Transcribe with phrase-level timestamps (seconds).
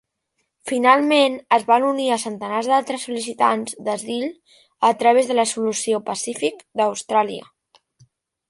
[0.69, 4.25] Finalment es van unir a centenars d'altres sol·licitants d'asil
[4.89, 7.51] a través de la "Solució Pacífic" d'Austràlia".